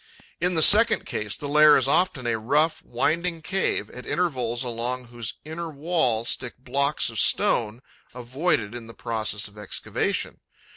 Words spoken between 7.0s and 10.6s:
of stone avoided in the process of excavation.